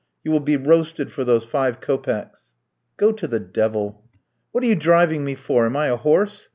You 0.23 0.31
will 0.31 0.39
be 0.39 0.57
roasted 0.57 1.11
for 1.11 1.23
those 1.23 1.43
five 1.43 1.79
kopecks." 1.79 2.55
"Go 2.97 3.11
to 3.11 3.27
the 3.27 3.39
devil." 3.39 4.03
"What 4.51 4.63
are 4.63 4.67
you 4.67 4.75
driving 4.75 5.23
me 5.23 5.35
for? 5.35 5.67
Am 5.67 5.75
I 5.77 5.89
a 5.89 5.95
horse?" 5.95 6.49